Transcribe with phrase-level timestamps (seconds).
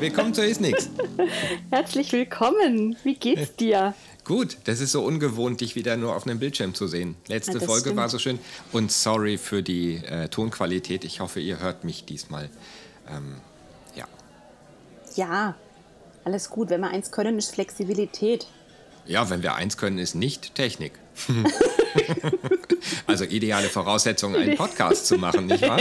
[0.00, 0.88] Willkommen zu Ist Nix.
[1.70, 2.96] Herzlich willkommen.
[3.04, 3.94] Wie geht's dir?
[4.24, 7.16] Gut, das ist so ungewohnt, dich wieder nur auf einem Bildschirm zu sehen.
[7.28, 7.96] Letzte Ja, Folge stimmt.
[7.96, 8.38] war so schön.
[8.72, 11.04] Und sorry für die äh, Tonqualität.
[11.04, 12.48] Ich hoffe, ihr hört mich diesmal.
[13.08, 13.36] Ähm,
[13.94, 14.06] ja.
[15.16, 15.54] Ja,
[16.24, 16.70] alles gut.
[16.70, 18.46] Wenn wir eins können, ist Flexibilität.
[19.06, 20.92] ja, wenn wir eins können, ist nicht Technik.
[23.06, 25.80] also ideale Voraussetzung, einen Podcast zu machen, nicht wahr?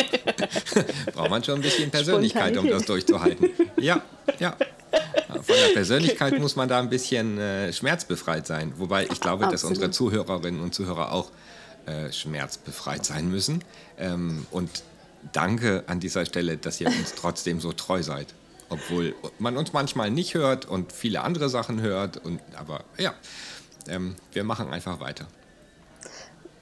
[1.13, 3.49] Braucht man schon ein bisschen Persönlichkeit, um das durchzuhalten.
[3.77, 4.01] Ja,
[4.39, 4.55] ja.
[5.29, 8.73] Von der Persönlichkeit muss man da ein bisschen äh, schmerzbefreit sein.
[8.77, 9.77] Wobei ich glaube, dass Absolut.
[9.77, 11.31] unsere Zuhörerinnen und Zuhörer auch
[11.85, 13.63] äh, schmerzbefreit sein müssen.
[13.97, 14.69] Ähm, und
[15.31, 18.33] danke an dieser Stelle, dass ihr uns trotzdem so treu seid.
[18.69, 22.17] Obwohl man uns manchmal nicht hört und viele andere Sachen hört.
[22.17, 23.13] Und, aber ja,
[23.89, 25.27] ähm, wir machen einfach weiter.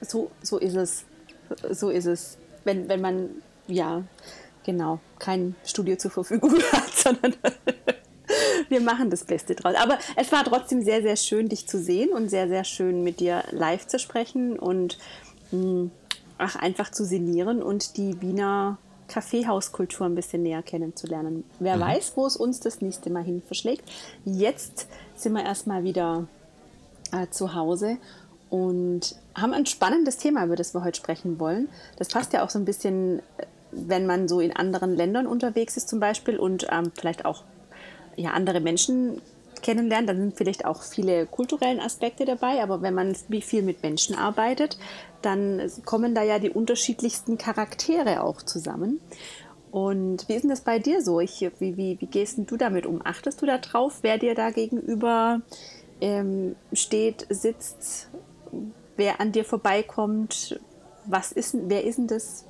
[0.00, 1.04] So, so ist es.
[1.70, 2.38] So ist es.
[2.64, 3.30] Wenn, wenn man,
[3.66, 4.04] ja,
[4.64, 7.34] genau, kein Studio zur Verfügung hat, sondern
[8.68, 9.74] wir machen das Beste draus.
[9.76, 13.20] Aber es war trotzdem sehr, sehr schön, dich zu sehen und sehr, sehr schön, mit
[13.20, 14.98] dir live zu sprechen und
[15.50, 15.90] mh,
[16.38, 21.44] ach, einfach zu sinnieren und die Wiener Kaffeehauskultur ein bisschen näher kennenzulernen.
[21.58, 23.90] Wer weiß, wo es uns das nächste Mal hin verschlägt.
[24.26, 26.28] Jetzt sind wir erstmal wieder
[27.12, 27.98] äh, zu Hause
[28.50, 31.68] und haben ein spannendes Thema, über das wir heute sprechen wollen.
[31.96, 35.76] Das passt ja auch so ein bisschen, äh, wenn man so in anderen Ländern unterwegs
[35.76, 37.44] ist zum Beispiel und ähm, vielleicht auch
[38.16, 39.20] ja, andere Menschen
[39.62, 44.14] kennenlernt, dann sind vielleicht auch viele kulturellen Aspekte dabei, aber wenn man viel mit Menschen
[44.14, 44.78] arbeitet,
[45.22, 49.00] dann kommen da ja die unterschiedlichsten Charaktere auch zusammen.
[49.70, 51.20] Und wie ist denn das bei dir so?
[51.20, 53.02] Ich, wie, wie, wie gehst du damit um?
[53.04, 55.42] Achtest du da drauf, wer dir da gegenüber
[56.00, 58.08] ähm, steht, sitzt,
[58.96, 60.60] wer an dir vorbeikommt?
[61.06, 62.44] Was ist, wer ist denn das?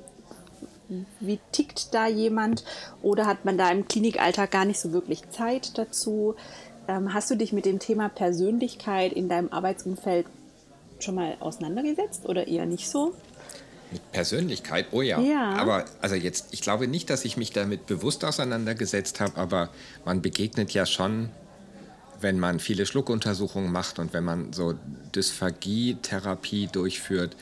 [1.19, 2.63] Wie tickt da jemand?
[3.01, 6.35] Oder hat man da im Klinikalltag gar nicht so wirklich Zeit dazu?
[6.87, 10.25] Ähm, hast du dich mit dem Thema Persönlichkeit in deinem Arbeitsumfeld
[10.99, 13.13] schon mal auseinandergesetzt oder eher nicht so?
[13.91, 15.19] Mit Persönlichkeit, oh ja.
[15.19, 15.51] Ja.
[15.53, 19.69] Aber also jetzt, ich glaube nicht, dass ich mich damit bewusst auseinandergesetzt habe, aber
[20.05, 21.29] man begegnet ja schon,
[22.21, 24.75] wenn man viele Schluckuntersuchungen macht und wenn man so
[25.15, 27.35] Dysphagie-Therapie durchführt,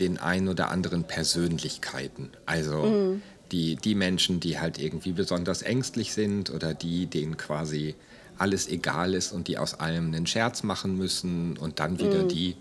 [0.00, 2.30] den ein oder anderen Persönlichkeiten.
[2.46, 3.18] Also
[3.52, 7.94] die, die Menschen, die halt irgendwie besonders ängstlich sind oder die, denen quasi
[8.38, 12.56] alles egal ist und die aus allem einen Scherz machen müssen und dann wieder die,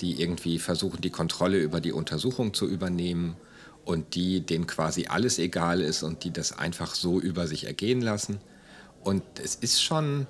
[0.00, 3.36] die irgendwie versuchen, die Kontrolle über die Untersuchung zu übernehmen
[3.84, 8.00] und die, denen quasi alles egal ist und die das einfach so über sich ergehen
[8.00, 8.38] lassen.
[9.02, 10.26] Und es ist schon,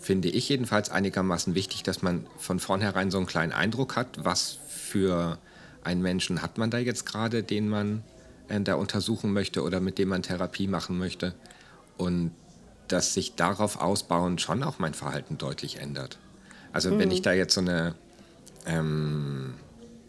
[0.00, 4.58] finde ich jedenfalls, einigermaßen wichtig, dass man von vornherein so einen kleinen Eindruck hat, was
[4.68, 5.38] für
[5.84, 8.02] einen Menschen hat man da jetzt gerade, den man
[8.48, 11.34] äh, da untersuchen möchte oder mit dem man Therapie machen möchte.
[11.96, 12.32] Und
[12.88, 16.18] dass sich darauf ausbauend schon auch mein Verhalten deutlich ändert.
[16.72, 17.94] Also wenn ich da jetzt so eine
[18.66, 19.54] ähm,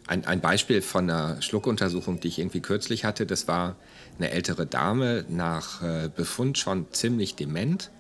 [0.07, 3.75] ein, ein Beispiel von einer Schluckuntersuchung, die ich irgendwie kürzlich hatte, das war
[4.17, 7.91] eine ältere Dame, nach äh, Befund schon ziemlich dement.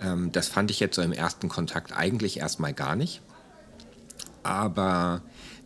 [0.00, 3.20] Ähm, das fand ich jetzt so im ersten Kontakt eigentlich erstmal gar nicht.
[4.42, 5.22] Aber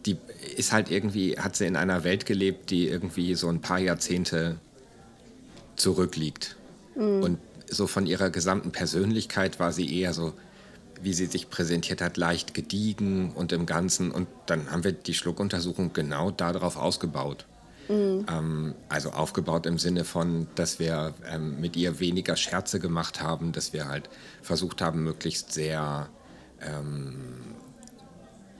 [0.06, 0.18] die
[0.56, 4.58] ist halt irgendwie, hat sie in einer Welt gelebt, die irgendwie so ein paar Jahrzehnte
[5.76, 6.56] zurückliegt.
[6.96, 10.34] Und so von ihrer gesamten Persönlichkeit war sie eher so,
[11.02, 14.10] wie sie sich präsentiert hat, leicht gediegen und im Ganzen.
[14.10, 17.46] Und dann haben wir die Schluckuntersuchung genau darauf ausgebaut.
[18.28, 23.52] Ähm, also aufgebaut im Sinne von, dass wir ähm, mit ihr weniger Scherze gemacht haben,
[23.52, 24.08] dass wir halt
[24.42, 26.08] versucht haben, möglichst sehr
[26.60, 27.16] ähm,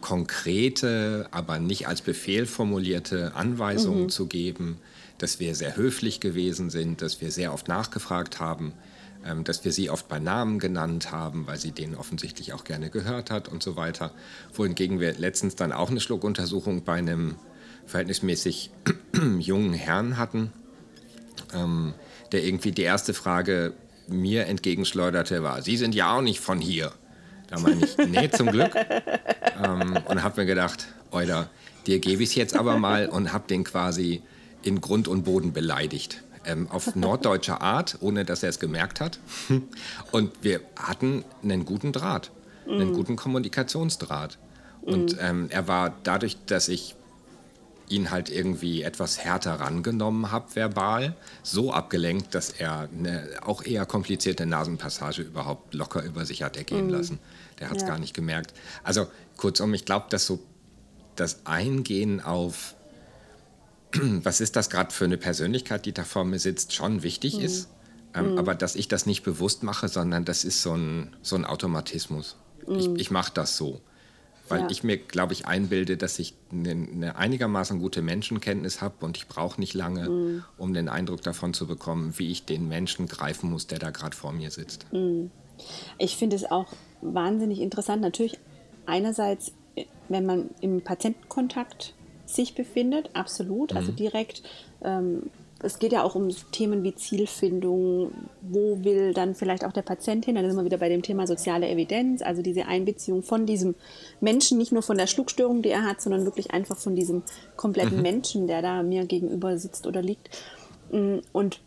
[0.00, 4.78] konkrete, aber nicht als Befehl formulierte Anweisungen zu geben,
[5.16, 8.74] dass wir sehr höflich gewesen sind, dass wir sehr oft nachgefragt haben,
[9.24, 12.90] ähm, dass wir sie oft bei Namen genannt haben, weil sie den offensichtlich auch gerne
[12.90, 14.10] gehört hat und so weiter.
[14.52, 17.36] Wohingegen wir letztens dann auch eine Schluckuntersuchung bei einem
[17.86, 18.70] verhältnismäßig
[19.38, 20.52] jungen Herrn hatten,
[21.54, 21.94] ähm,
[22.32, 23.74] der irgendwie die erste Frage
[24.06, 26.92] mir entgegenschleuderte, war, Sie sind ja auch nicht von hier.
[27.48, 28.74] Da meine ich, nee, zum Glück.
[29.62, 31.48] Ähm, und habe mir gedacht, Euler,
[31.86, 34.20] dir gebe ich es jetzt aber mal und habe den quasi
[34.62, 36.24] in Grund und Boden beleidigt.
[36.44, 39.20] Ähm, auf norddeutscher Art, ohne dass er es gemerkt hat.
[40.10, 42.32] Und wir hatten einen guten Draht,
[42.66, 44.38] einen guten Kommunikationsdraht.
[44.82, 46.96] Und ähm, er war dadurch, dass ich
[47.88, 53.86] ihn halt irgendwie etwas härter rangenommen habe, verbal, so abgelenkt, dass er eine auch eher
[53.86, 57.18] komplizierte Nasenpassage überhaupt locker über sich hat ergehen lassen.
[57.60, 57.88] Der hat es Ja.
[57.90, 58.54] gar nicht gemerkt.
[58.82, 60.40] Also kurzum, ich glaube, dass so
[61.16, 62.74] das Eingehen auf,
[64.22, 67.68] was ist das gerade für eine Persönlichkeit, die da vor mir sitzt, schon wichtig ist.
[68.14, 68.38] Ähm, mhm.
[68.38, 72.36] Aber dass ich das nicht bewusst mache, sondern das ist so ein, so ein Automatismus.
[72.66, 72.74] Mhm.
[72.76, 73.80] Ich, ich mache das so.
[74.48, 74.70] Weil ja.
[74.70, 79.26] ich mir, glaube ich, einbilde, dass ich eine, eine einigermaßen gute Menschenkenntnis habe und ich
[79.26, 80.44] brauche nicht lange, mhm.
[80.58, 84.14] um den Eindruck davon zu bekommen, wie ich den Menschen greifen muss, der da gerade
[84.14, 84.92] vor mir sitzt.
[84.92, 85.30] Mhm.
[85.98, 86.66] Ich finde es auch
[87.00, 88.02] wahnsinnig interessant.
[88.02, 88.38] Natürlich
[88.86, 89.52] einerseits,
[90.08, 91.94] wenn man im Patientenkontakt
[92.26, 93.96] sich befindet, absolut, also mhm.
[93.96, 94.42] direkt
[94.82, 95.30] ähm,
[95.64, 98.12] es geht ja auch um Themen wie Zielfindung,
[98.42, 101.26] wo will dann vielleicht auch der Patient hin, dann sind wir wieder bei dem Thema
[101.26, 103.74] soziale Evidenz, also diese Einbeziehung von diesem
[104.20, 107.22] Menschen, nicht nur von der Schluckstörung, die er hat, sondern wirklich einfach von diesem
[107.56, 108.02] kompletten mhm.
[108.02, 110.30] Menschen, der da mir gegenüber sitzt oder liegt.
[110.92, 111.60] Mm, und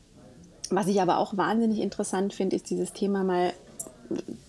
[0.70, 3.54] was ich aber auch wahnsinnig interessant finde, ist dieses Thema mal,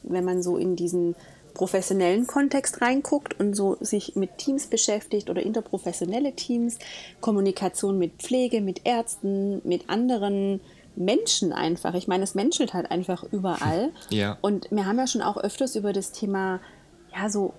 [0.03, 1.15] wenn man so in diesen
[1.59, 6.79] professionellen Kontext reinguckt und so sich mit Teams beschäftigt oder interprofessionelle Teams,
[7.21, 10.61] Kommunikation mit Pflege, mit Ärzten, mit anderen
[10.95, 11.95] Menschen einfach.
[11.95, 13.91] Ich meine, es menschelt halt einfach überall.
[14.11, 14.39] Ja.
[14.41, 16.61] Und wir haben ja schon auch öfters über das Thema,
[17.15, 17.53] ja, so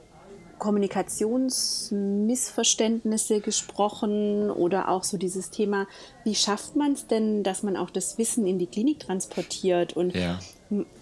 [0.59, 5.88] Kommunikationsmissverständnisse gesprochen oder auch so dieses Thema,
[6.23, 9.94] wie schafft man es denn, dass man auch das Wissen in die Klinik transportiert?
[9.94, 10.39] Und ja.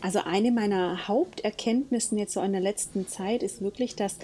[0.02, 4.18] also eine meiner Haupterkenntnisse jetzt so in der letzten Zeit ist wirklich, dass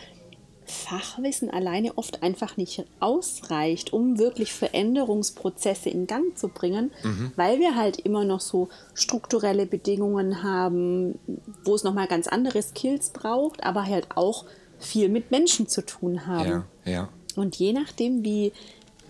[0.65, 7.31] Fachwissen alleine oft einfach nicht ausreicht, um wirklich Veränderungsprozesse in Gang zu bringen, mhm.
[7.35, 11.19] weil wir halt immer noch so strukturelle Bedingungen haben,
[11.63, 14.45] wo es nochmal ganz andere Skills braucht, aber halt auch
[14.83, 16.65] viel mit Menschen zu tun haben.
[16.85, 17.09] Ja, ja.
[17.35, 18.51] Und je nachdem, wie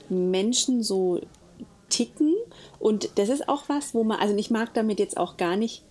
[0.09, 1.19] Menschen so
[1.89, 2.33] ticken,
[2.79, 5.83] und das ist auch was, wo man, also ich mag damit jetzt auch gar nicht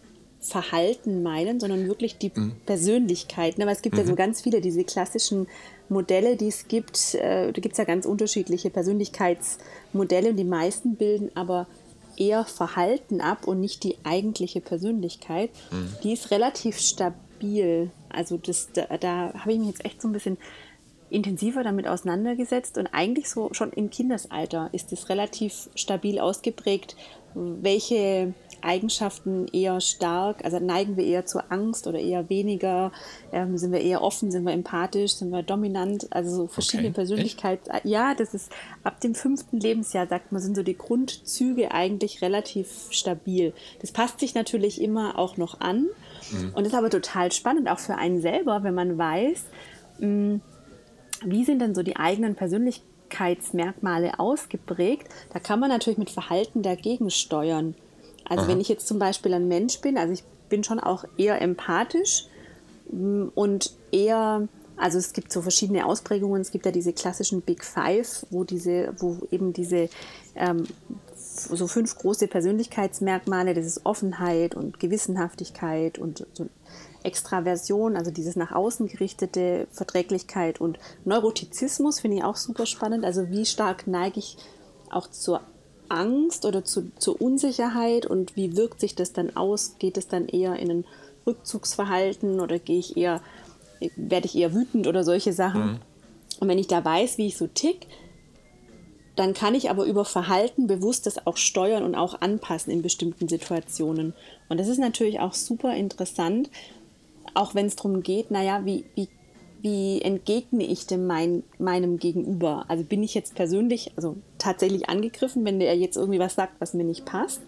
[0.43, 2.57] Verhalten meinen, sondern wirklich die mhm.
[2.67, 3.59] Persönlichkeit.
[3.59, 3.67] Ne?
[3.67, 4.01] Weil es gibt mhm.
[4.01, 4.17] ja so mhm.
[4.17, 5.47] ganz viele diese klassischen
[5.89, 7.15] Modelle, die es gibt.
[7.15, 11.69] Äh, da gibt es ja ganz unterschiedliche Persönlichkeitsmodelle und die meisten bilden aber
[12.17, 15.51] eher Verhalten ab und nicht die eigentliche Persönlichkeit.
[15.71, 15.95] Mhm.
[16.03, 17.91] Die ist relativ stabil.
[18.13, 20.39] Also das, da, da habe ich mich jetzt echt so ein bisschen
[21.13, 26.97] intensiver damit auseinandergesetzt und eigentlich so schon im Kindesalter ist es relativ stabil ausgeprägt,
[27.35, 32.93] welche Eigenschaften eher stark, also neigen wir eher zur Angst oder eher weniger,
[33.33, 36.95] ähm, sind wir eher offen, sind wir empathisch, sind wir dominant, also so verschiedene okay.
[36.95, 37.71] Persönlichkeiten.
[37.89, 38.53] Ja, das ist
[38.85, 43.53] ab dem fünften Lebensjahr, sagt man, sind so die Grundzüge eigentlich relativ stabil.
[43.81, 45.89] Das passt sich natürlich immer auch noch an
[46.31, 46.53] mhm.
[46.55, 49.45] und ist aber total spannend, auch für einen selber, wenn man weiß,
[49.99, 50.41] mh, hm,
[51.25, 55.09] wie sind denn so die eigenen Persönlichkeitsmerkmale ausgeprägt?
[55.33, 57.75] Da kann man natürlich mit Verhalten dagegen steuern.
[58.25, 58.51] Also Aha.
[58.51, 62.27] wenn ich jetzt zum Beispiel ein Mensch bin, also ich bin schon auch eher empathisch
[62.91, 66.41] mm, und eher, also es gibt so verschiedene Ausprägungen.
[66.41, 69.89] Es gibt ja diese klassischen Big Five, wo diese, wo eben diese
[70.35, 70.65] ähm,
[71.15, 76.47] so fünf große Persönlichkeitsmerkmale, das ist Offenheit und Gewissenhaftigkeit und so
[77.05, 83.05] Extraversion, also dieses nach außen gerichtete Verträglichkeit und Neurotizismus finde ich auch super spannend.
[83.05, 84.37] Also wie stark neige ich
[84.91, 85.41] auch zur
[85.89, 89.77] Angst oder zu, zur Unsicherheit und wie wirkt sich das dann aus?
[89.79, 90.85] Geht es dann eher in ein
[91.27, 93.21] Rückzugsverhalten oder gehe ich eher,
[93.97, 95.65] werde ich eher wütend oder solche Sachen?
[95.65, 95.79] Mhm.
[96.41, 97.87] Und wenn ich da weiß, wie ich so tick,
[99.17, 103.29] dann kann ich aber über Verhalten bewusst das auch steuern und auch anpassen in bestimmten
[103.29, 104.15] Situationen.
[104.49, 106.51] Und das ist natürlich auch super interessant,
[107.35, 109.09] auch wenn es darum geht, naja, wie, wie,
[109.61, 112.65] wie entgegne ich denn mein, meinem Gegenüber?
[112.69, 116.75] Also bin ich jetzt persönlich, also tatsächlich angegriffen, wenn der jetzt irgendwie was sagt, was
[116.75, 117.41] mir nicht passt?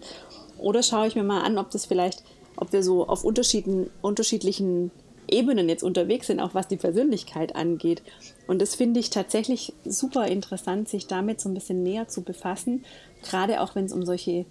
[0.57, 2.23] Oder schaue ich mir mal an, ob das vielleicht,
[2.55, 4.91] ob wir so auf unterschiedlichen
[5.27, 8.01] Ebenen jetzt unterwegs sind, auch was die Persönlichkeit angeht.
[8.47, 12.85] Und das finde ich tatsächlich super interessant, sich damit so ein bisschen näher zu befassen,
[13.23, 14.45] gerade auch wenn es um solche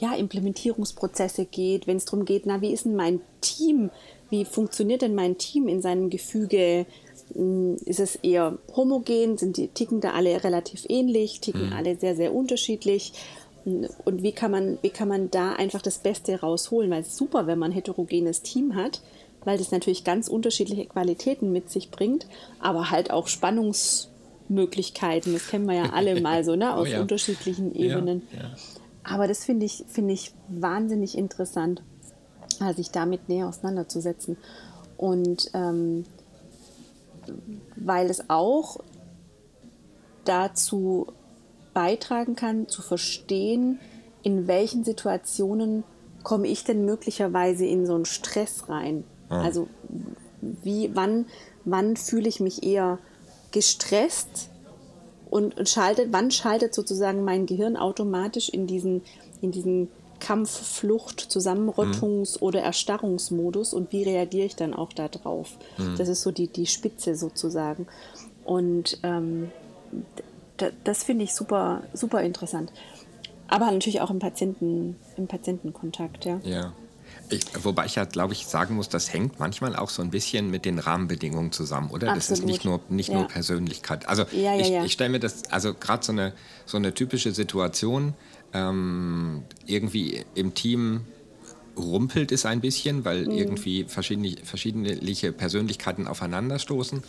[0.00, 3.90] ja, Implementierungsprozesse geht, wenn es darum geht, na, wie ist denn mein Team?
[4.34, 6.86] Wie funktioniert denn mein Team in seinem Gefüge?
[7.34, 9.38] Hm, ist es eher homogen?
[9.38, 11.40] Sind die ticken da alle relativ ähnlich?
[11.40, 11.72] Ticken mhm.
[11.72, 13.12] alle sehr, sehr unterschiedlich?
[13.64, 16.90] Und wie kann man, wie kann man da einfach das Beste rausholen?
[16.90, 19.02] Weil es ist super, wenn man ein heterogenes Team hat,
[19.44, 22.26] weil das natürlich ganz unterschiedliche Qualitäten mit sich bringt,
[22.58, 25.32] aber halt auch Spannungsmöglichkeiten.
[25.32, 26.74] Das kennen wir ja alle mal so, ne?
[26.74, 27.00] Aus oh ja.
[27.00, 28.22] unterschiedlichen Ebenen.
[28.32, 28.50] Ja, ja.
[29.04, 31.84] Aber das finde ich, find ich wahnsinnig interessant,
[32.74, 34.36] sich damit näher auseinanderzusetzen.
[34.96, 36.04] Und ähm,
[37.76, 38.78] weil es auch
[40.24, 41.06] dazu
[41.72, 43.78] beitragen kann, zu verstehen,
[44.22, 45.84] in welchen Situationen
[46.22, 49.04] komme ich denn möglicherweise in so einen Stress rein.
[49.28, 49.42] Ah.
[49.42, 49.68] Also
[50.40, 51.26] wie, wann,
[51.64, 52.98] wann fühle ich mich eher
[53.50, 54.50] gestresst
[55.30, 59.02] und, und schaltet, wann schaltet sozusagen mein Gehirn automatisch in diesen,
[59.40, 59.88] in diesen
[60.24, 65.50] Kampf, Flucht, Zusammenrottungs- oder Erstarrungsmodus und wie reagiere ich dann auch darauf.
[65.98, 67.86] Das ist so die, die Spitze sozusagen.
[68.46, 69.50] Und ähm,
[70.84, 72.72] das finde ich super, super interessant.
[73.48, 76.40] Aber natürlich auch im, Patienten, im Patientenkontakt, ja.
[76.42, 76.72] Ja.
[77.28, 80.50] Ich, wobei ich ja, glaube ich, sagen muss, das hängt manchmal auch so ein bisschen
[80.50, 82.08] mit den Rahmenbedingungen zusammen, oder?
[82.08, 82.16] Absolut.
[82.16, 83.18] Das ist nicht nur, nicht ja.
[83.18, 84.08] nur Persönlichkeit.
[84.08, 86.32] Also ja, ja, ich, ich stelle mir das, also gerade so eine,
[86.64, 88.14] so eine typische Situation,
[88.54, 91.02] ähm, irgendwie im Team
[91.76, 93.32] rumpelt es ein bisschen, weil Mhm.
[93.32, 94.96] irgendwie verschiedene, verschiedene
[95.32, 96.98] Persönlichkeiten aufeinanderstoßen.
[96.98, 97.04] Mhm.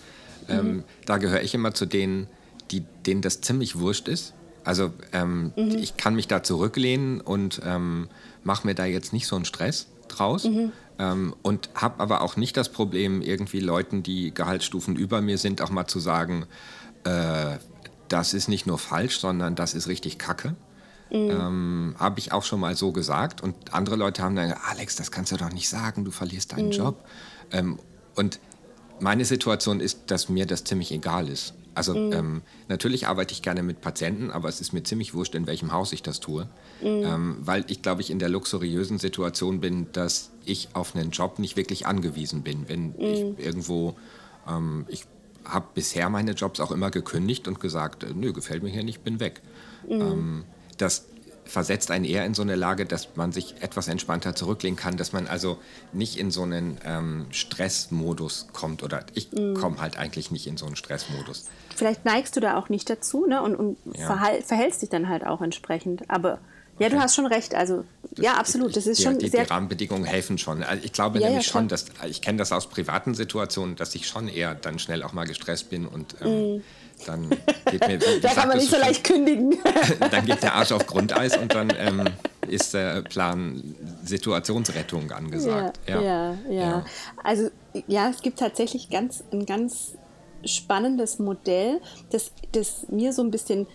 [0.49, 2.27] Ähm, da gehöre ich immer zu denen,
[2.71, 4.33] die, denen das ziemlich wurscht ist.
[4.63, 5.77] Also ähm, Mhm.
[5.77, 8.09] ich kann mich da zurücklehnen und ähm,
[8.43, 10.45] mache mir da jetzt nicht so einen Stress draus.
[10.45, 10.71] Mhm.
[10.97, 15.61] Ähm, und habe aber auch nicht das Problem, irgendwie Leuten, die Gehaltsstufen über mir sind,
[15.61, 16.45] auch mal zu sagen,
[17.03, 17.57] äh,
[18.07, 20.55] das ist nicht nur falsch, sondern das ist richtig kacke.
[21.11, 23.41] Ähm, habe ich auch schon mal so gesagt.
[23.41, 26.53] Und andere Leute haben dann gesagt, Alex, das kannst du doch nicht sagen, du verlierst
[26.53, 27.05] deinen Job.
[27.51, 27.79] Ähm,
[28.15, 28.39] und
[28.99, 31.53] meine Situation ist, dass mir das ziemlich egal ist.
[31.75, 35.45] Also ähm, natürlich arbeite ich gerne mit Patienten, aber es ist mir ziemlich wurscht, in
[35.45, 36.47] welchem Haus ich das tue.
[36.81, 41.37] Ähm, weil ich, glaube ich, in der luxuriösen Situation bin, dass ich auf einen Job
[41.37, 42.69] nicht wirklich angewiesen bin.
[42.69, 43.97] Wenn ich irgendwo,
[44.47, 45.03] ähm, ich
[45.43, 49.03] habe bisher meine Jobs auch immer gekündigt und gesagt, äh, nö, gefällt mir hier nicht,
[49.03, 49.41] bin weg.
[49.89, 50.45] Ähm,
[50.77, 51.05] das
[51.45, 55.13] versetzt einen eher in so eine Lage, dass man sich etwas entspannter zurücklehnen kann, dass
[55.13, 55.59] man also
[55.93, 60.65] nicht in so einen ähm, Stressmodus kommt oder ich komme halt eigentlich nicht in so
[60.65, 61.45] einen Stressmodus.
[61.75, 63.41] Vielleicht neigst du da auch nicht dazu ne?
[63.41, 64.17] und, und Ja.
[64.43, 66.09] verhältst dich dann halt auch entsprechend.
[66.09, 66.39] Aber
[66.79, 67.03] ja, du Okay.
[67.03, 67.53] hast schon recht.
[67.53, 67.85] Also,
[68.19, 68.75] ja, absolut.
[68.75, 69.45] Das ist die, schon die, sehr.
[69.45, 70.63] die Rahmenbedingungen helfen schon.
[70.63, 71.79] Also ich glaube Ja, ja, nämlich schon, klar.
[72.01, 75.25] dass ich kenne das aus privaten Situationen, dass ich schon eher dann schnell auch mal
[75.25, 76.63] gestresst bin und ähm,
[77.05, 77.29] dann
[77.69, 78.21] geht mir, Mm.
[78.21, 79.53] da kann man nicht so leicht kündigen.
[79.53, 82.05] schon, dann geht der Arsch auf Grundeis und dann ähm,
[82.47, 85.79] ist der Plan Situationsrettung angesagt.
[85.87, 86.85] Ja, ja, ja.
[87.23, 87.49] Also
[87.87, 89.95] ja, es gibt tatsächlich ganz, ein ganz
[90.45, 91.81] spannendes Modell,
[92.11, 93.67] das, das mir so ein bisschen,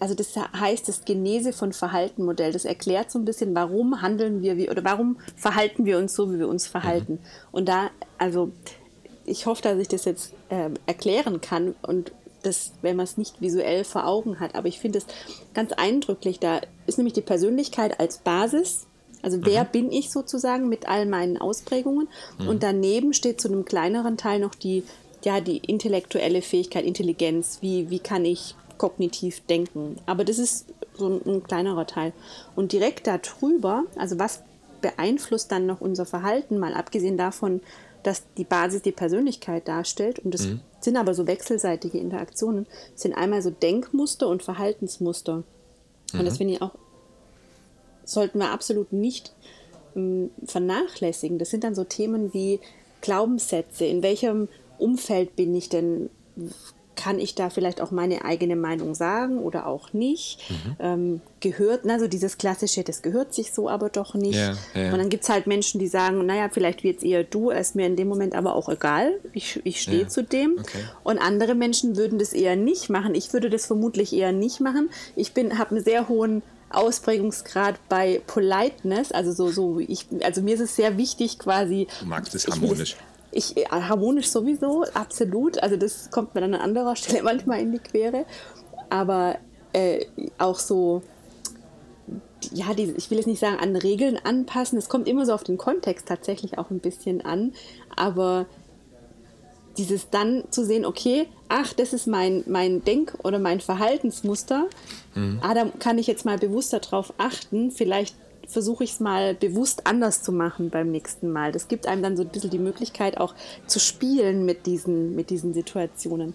[0.00, 2.52] also das heißt das Genese von Verhalten Modell.
[2.52, 6.32] Das erklärt so ein bisschen, warum handeln wir wie oder warum verhalten wir uns so,
[6.32, 7.18] wie wir uns verhalten.
[7.52, 8.50] Und da, also
[9.24, 13.40] ich hoffe, dass ich das jetzt ähm, erklären kann und das, wenn man es nicht
[13.40, 14.54] visuell vor Augen hat.
[14.54, 15.06] Aber ich finde es
[15.54, 16.38] ganz eindrücklich.
[16.38, 18.86] Da ist nämlich die Persönlichkeit als Basis.
[19.22, 22.08] Also wer bin ich sozusagen mit all meinen Ausprägungen?
[22.38, 24.84] Und daneben steht zu einem kleineren Teil noch die,
[25.24, 27.58] ja, die intellektuelle Fähigkeit, Intelligenz.
[27.60, 29.96] Wie, wie kann ich kognitiv denken?
[30.06, 30.66] Aber das ist
[30.96, 32.12] so ein, ein kleinerer Teil.
[32.56, 34.42] Und direkt darüber, also was
[34.80, 37.60] beeinflusst dann noch unser Verhalten, mal abgesehen davon,
[38.02, 40.20] dass die Basis die Persönlichkeit darstellt.
[40.20, 40.48] Und das
[40.80, 42.66] sind aber so wechselseitige Interaktionen.
[42.92, 45.42] Das sind einmal so Denkmuster und Verhaltensmuster.
[46.12, 46.74] Und das finde ich auch,
[48.04, 49.34] sollten wir absolut nicht
[49.94, 51.38] ähm, vernachlässigen.
[51.38, 52.60] Das sind dann so Themen wie
[53.00, 53.84] Glaubenssätze.
[53.84, 56.10] In welchem Umfeld bin ich denn?
[56.98, 60.40] Kann ich da vielleicht auch meine eigene Meinung sagen oder auch nicht?
[60.80, 64.34] Ähm, gehört, also dieses klassische, das gehört sich so aber doch nicht.
[64.34, 64.92] Ja, ja.
[64.92, 67.76] Und dann gibt es halt Menschen, die sagen, naja, vielleicht wird es eher du, ist
[67.76, 69.12] mir in dem Moment aber auch egal.
[69.32, 70.56] Ich, ich stehe Ja, zu dem.
[70.58, 70.78] okay.
[71.04, 73.14] Und andere Menschen würden das eher nicht machen.
[73.14, 74.90] Ich würde das vermutlich eher nicht machen.
[75.14, 80.54] Ich bin, habe einen sehr hohen Ausprägungsgrad bei Politeness, also so, so ich, also mir
[80.54, 81.86] ist es sehr wichtig quasi.
[82.00, 82.96] Du magst es harmonisch.
[83.30, 85.62] Ich, äh, harmonisch sowieso, absolut.
[85.62, 88.24] Also das kommt mir dann an anderer Stelle manchmal in die Quere.
[88.90, 89.36] Aber
[89.72, 90.06] äh,
[90.38, 91.02] auch so,
[92.52, 94.78] ja, die, ich will jetzt nicht sagen, an Regeln anpassen.
[94.78, 97.52] Es kommt immer so auf den Kontext tatsächlich auch ein bisschen an.
[97.96, 98.46] Aber
[99.76, 104.66] dieses dann zu sehen, okay, ach, das ist mein, mein Denk- oder mein Verhaltensmuster.
[105.40, 107.70] Ah, da kann ich jetzt mal bewusster drauf achten.
[107.70, 108.16] Vielleicht
[108.48, 111.52] versuche ich es mal bewusst anders zu machen beim nächsten Mal.
[111.52, 113.34] Das gibt einem dann so ein bisschen die Möglichkeit auch
[113.66, 116.34] zu spielen mit diesen, mit diesen Situationen.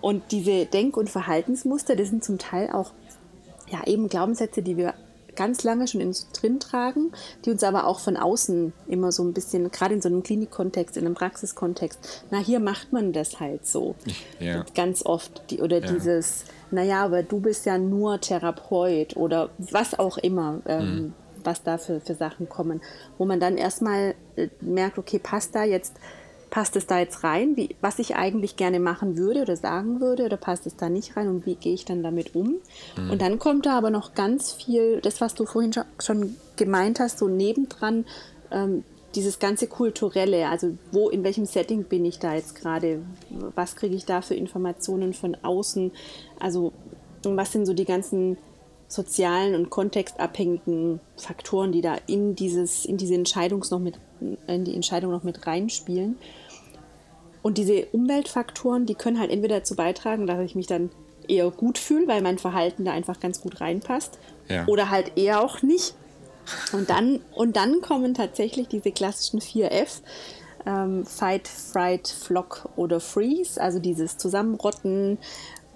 [0.00, 2.92] Und diese Denk- und Verhaltensmuster, das sind zum Teil auch
[3.70, 4.94] ja, eben Glaubenssätze, die wir
[5.34, 7.12] ganz lange schon in uns drin tragen,
[7.44, 10.96] die uns aber auch von außen immer so ein bisschen, gerade in so einem Klinikkontext,
[10.96, 13.94] in einem Praxiskontext, na, hier macht man das halt so.
[14.40, 14.64] Ja.
[14.74, 15.50] Ganz oft.
[15.50, 15.92] Die, oder Ja.
[15.92, 21.12] dieses, naja, aber du bist ja nur Therapeut oder was auch immer, ähm,
[21.46, 22.80] was da für, für Sachen kommen,
[23.18, 25.94] wo man dann erstmal äh, merkt, okay, passt da jetzt,
[26.50, 30.24] passt es da jetzt rein, wie, was ich eigentlich gerne machen würde oder sagen würde,
[30.24, 32.56] oder passt es da nicht rein und wie gehe ich dann damit um?
[33.10, 37.18] Und dann kommt da aber noch ganz viel, das, was du vorhin schon, gemeint hast,
[37.18, 38.06] so nebendran,
[38.50, 38.84] ähm,
[39.14, 43.02] dieses ganze kulturelle, also wo, in welchem Setting bin ich da jetzt gerade,
[43.54, 45.90] was kriege ich da für Informationen von außen,
[46.38, 46.72] also
[47.24, 48.36] was sind so die ganzen
[48.88, 53.98] sozialen und kontextabhängigen Faktoren, die da in dieses, in diese Entscheidungs noch mit,
[54.46, 56.16] in die Entscheidung noch mit reinspielen.
[57.42, 60.90] Und diese Umweltfaktoren, die können halt entweder dazu beitragen, dass ich mich dann
[61.28, 64.66] eher gut fühle, weil mein Verhalten da einfach ganz gut reinpasst, ja.
[64.66, 65.94] oder halt eher auch nicht.
[66.72, 70.00] Und dann, und dann kommen tatsächlich diese klassischen 4F,
[70.66, 75.18] ähm, Fight, Fright, Flock oder Freeze, also dieses Zusammenrotten,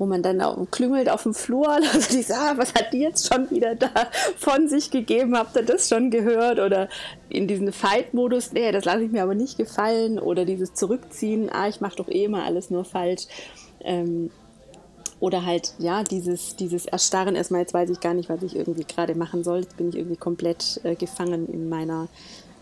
[0.00, 3.00] wo man dann auch klüngelt auf dem Flur, also die sagen, ah, was hat die
[3.00, 3.90] jetzt schon wieder da
[4.38, 6.59] von sich gegeben, habt ihr das schon gehört?
[6.59, 6.88] Oder
[7.28, 10.19] in diesen Fight-Modus, nee, das lasse ich mir aber nicht gefallen.
[10.19, 13.26] Oder dieses Zurückziehen, ah, ich mache doch eh immer alles nur falsch.
[13.83, 14.30] Ähm,
[15.21, 18.85] oder halt, ja, dieses, dieses Erstarren, erstmal, jetzt weiß ich gar nicht, was ich irgendwie
[18.85, 19.61] gerade machen soll.
[19.61, 22.09] Jetzt bin ich irgendwie komplett äh, gefangen in meiner,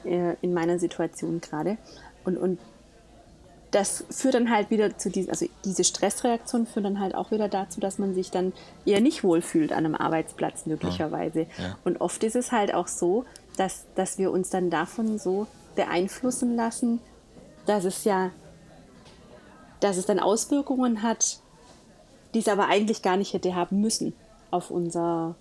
[0.05, 1.79] äh, in meiner Situation gerade.
[2.25, 2.59] Und, und
[3.71, 7.49] das führt dann halt wieder zu diesen, also diese Stressreaktion führt dann halt auch wieder
[7.49, 8.53] dazu, dass man sich dann
[8.87, 11.41] eher nicht wohlfühlt an einem Arbeitsplatz möglicherweise.
[11.41, 11.77] Ja.
[11.85, 13.25] Und oft ist es halt auch so,
[13.57, 17.01] dass, dass wir uns dann davon so beeinflussen lassen,
[17.67, 18.31] dass es ja,
[19.81, 21.41] dass es dann Auswirkungen hat,
[22.35, 24.15] die es aber eigentlich gar nicht hätte haben müssen
[24.51, 25.35] auf unser,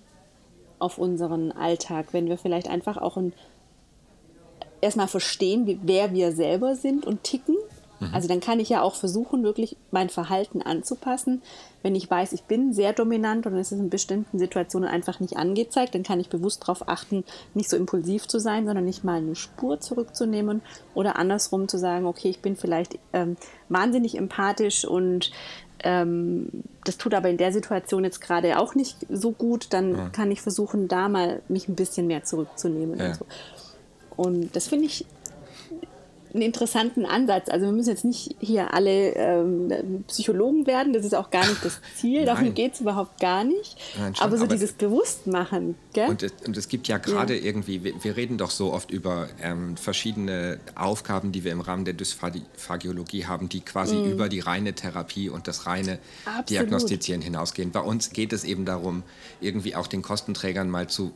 [0.80, 3.34] auf unseren Alltag, wenn wir vielleicht einfach auch ein,
[4.82, 7.56] erstmal verstehen, wie, wer wir selber sind und ticken
[8.00, 8.10] Mhm.
[8.14, 11.42] Also dann kann ich ja auch versuchen, wirklich mein Verhalten anzupassen.
[11.84, 15.38] Wenn ich weiß, ich bin sehr dominant und es ist in bestimmten Situationen einfach nicht
[15.38, 17.24] angezeigt, dann kann ich bewusst darauf achten,
[17.54, 20.62] nicht so impulsiv zu sein, sondern nicht mal eine Spur zurückzunehmen
[20.94, 23.38] oder andersrum zu sagen, okay, ich bin vielleicht ähm,
[23.70, 25.32] wahnsinnig empathisch und
[25.84, 26.50] ähm,
[26.84, 30.10] das tut aber in der Situation jetzt gerade auch nicht so gut, dann ja.
[30.10, 32.98] kann ich versuchen, da mal mich ein bisschen mehr zurückzunehmen.
[32.98, 33.08] Ja.
[33.08, 33.26] Und, so.
[34.16, 35.06] und das finde ich
[36.38, 37.50] einen interessanten Ansatz.
[37.50, 41.64] Also wir müssen jetzt nicht hier alle ähm, Psychologen werden, das ist auch gar nicht
[41.64, 43.78] das Ziel, darum geht es überhaupt gar nicht.
[43.98, 45.76] Nein, schon, aber so aber dieses Bewusstmachen.
[45.94, 46.10] Gell?
[46.10, 47.44] Und, es, und es gibt ja gerade ja.
[47.44, 51.86] irgendwie, wir, wir, reden doch so oft über ähm, verschiedene Aufgaben, die wir im Rahmen
[51.86, 54.12] der Dysphagiologie haben, die quasi mm.
[54.12, 56.50] über die reine Therapie und das reine Absolut.
[56.50, 57.72] Diagnostizieren hinausgehen.
[57.72, 59.04] Bei uns geht es eben darum,
[59.42, 61.12] irgendwie auch den Kostenträgern mal zu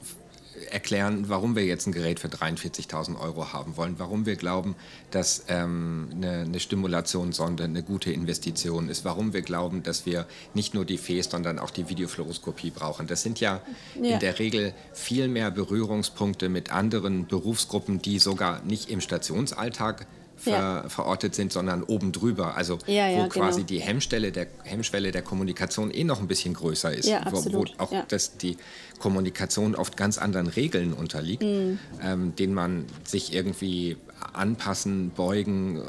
[0.69, 4.75] erklären, warum wir jetzt ein Gerät für 43.000 Euro haben wollen, warum wir glauben,
[5.11, 10.73] dass ähm, eine, eine Stimulationssonde eine gute Investition ist, warum wir glauben, dass wir nicht
[10.73, 13.07] nur die FES, sondern auch die Videofluoroskopie brauchen.
[13.07, 13.61] Das sind ja,
[14.01, 20.07] ja, in der Regel viel mehr Berührungspunkte mit anderen Berufsgruppen, die sogar nicht im Stationsalltag
[20.41, 20.89] ver, ja.
[20.89, 22.55] verortet sind, sondern oben drüber.
[22.55, 23.67] Also ja, ja, wo quasi genau.
[23.67, 27.09] die Hemmstelle der, Hemmschwelle der Kommunikation eh noch ein bisschen größer ist.
[27.29, 28.57] wo, wo, auch das, die
[28.99, 31.79] Kommunikation oft ganz anderen Regeln unterliegt, mhm.
[32.01, 33.97] ähm, denen man sich irgendwie
[34.33, 35.81] anpassen, beugen,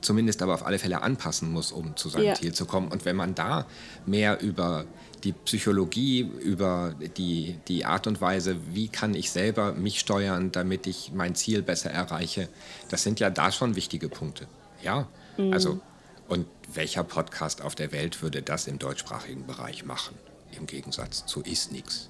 [0.00, 2.88] zumindest aber auf alle Fälle anpassen muss, um zu seinem Ziel zu kommen.
[2.88, 3.66] Und wenn man da
[4.06, 4.84] mehr über
[5.24, 10.86] die Psychologie, über die, die Art und Weise, wie kann ich selber mich steuern, damit
[10.86, 12.48] ich mein Ziel besser erreiche.
[12.88, 14.46] Das sind ja da schon wichtige Punkte.
[14.82, 15.52] Ja, mhm.
[15.52, 15.80] also
[16.28, 20.16] und welcher Podcast auf der Welt würde das im deutschsprachigen Bereich machen?
[20.56, 22.08] Im Gegensatz zu Ist nix.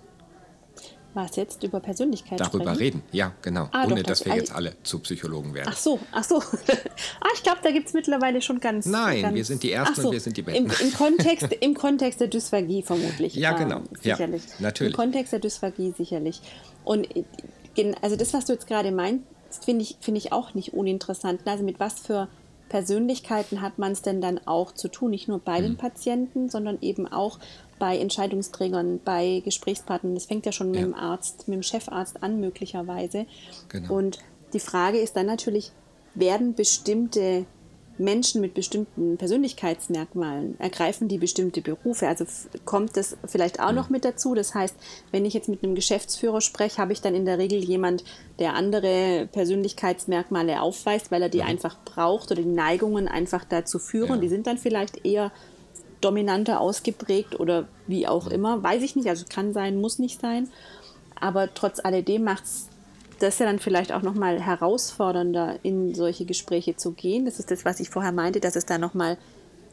[1.15, 2.79] Was jetzt über Persönlichkeit Darüber sprechen?
[2.79, 3.69] reden, ja, genau.
[3.73, 5.69] Ah, Ohne doch, das, dass wir jetzt alle zu Psychologen werden.
[5.71, 6.37] Ach so, ach so.
[7.21, 8.87] ah, ich glaube, da gibt es mittlerweile schon ganz.
[8.87, 10.67] Nein, ganz, wir sind die Ersten so, und wir sind die Besten.
[10.67, 13.35] Im, Im, Kontext, Im Kontext der Dysphagie vermutlich.
[13.35, 13.79] Ja, genau.
[13.79, 14.43] Ähm, sicherlich.
[14.43, 14.93] Ja, natürlich.
[14.93, 16.41] Im Kontext der Dysphagie sicherlich.
[16.85, 17.09] Und
[18.01, 19.25] also das, was du jetzt gerade meinst,
[19.65, 21.41] finde ich, find ich auch nicht uninteressant.
[21.45, 22.29] Also mit was für
[22.69, 25.11] Persönlichkeiten hat man es denn dann auch zu tun?
[25.11, 25.63] Nicht nur bei hm.
[25.63, 27.39] den Patienten, sondern eben auch
[27.83, 30.15] bei Entscheidungsträgern, bei Gesprächspartnern.
[30.15, 30.83] Das fängt ja schon ja.
[30.83, 33.27] mit dem Arzt, mit dem Chefarzt an, möglicherweise.
[33.71, 33.95] Genau.
[33.95, 34.21] Und
[34.53, 35.73] die Frage ist dann natürlich,
[36.15, 37.45] werden bestimmte
[37.99, 42.07] Menschen mit bestimmten Persönlichkeitsmerkmalen ergreifen die bestimmte Berufe.
[42.07, 42.25] Also
[42.65, 44.37] kommt das vielleicht auch noch mit dazu.
[44.37, 44.77] Das heißt,
[45.11, 48.05] wenn ich jetzt mit einem Geschäftsführer spreche, habe ich dann in der Regel jemand,
[48.39, 54.15] der andere Persönlichkeitsmerkmale aufweist, weil er die einfach braucht oder die Neigungen einfach dazu führen.
[54.15, 54.17] Ja.
[54.19, 55.33] Die sind dann vielleicht eher
[56.03, 58.63] dominanter ausgeprägt oder wie auch immer.
[58.63, 60.51] Weiß ich nicht, also kann sein, muss nicht sein.
[61.19, 62.69] Aber trotz alledem macht es
[63.23, 67.25] das ja dann vielleicht auch nochmal herausfordernder, in solche Gespräche zu gehen.
[67.25, 69.17] Das ist das, was ich vorher meinte, dass es da nochmal